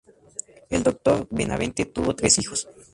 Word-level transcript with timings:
El 0.71 0.81
doctor 0.81 1.27
Benavente 1.29 1.85
tuvo 1.85 2.15
tres 2.15 2.39
hijos. 2.39 2.67